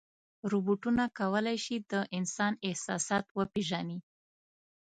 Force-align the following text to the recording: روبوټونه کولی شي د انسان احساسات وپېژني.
روبوټونه 0.51 1.03
کولی 1.19 1.57
شي 1.65 1.75
د 1.91 1.93
انسان 2.17 2.53
احساسات 2.67 3.25
وپېژني. 3.37 3.99